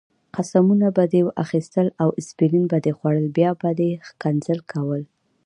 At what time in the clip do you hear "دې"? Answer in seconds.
1.13-1.21, 2.85-2.91, 3.79-3.91